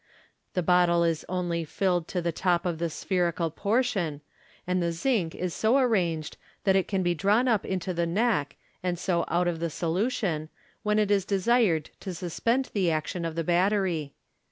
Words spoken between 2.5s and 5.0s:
of the spherical portion, and the